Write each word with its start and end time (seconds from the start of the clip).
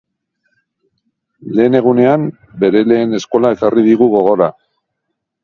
Lehen 1.59 1.79
egunean, 1.79 2.25
bere 2.65 2.83
lehen 2.93 3.15
eskola 3.19 3.53
ekarri 3.59 3.87
digu 3.91 4.09
gogora. 4.17 4.51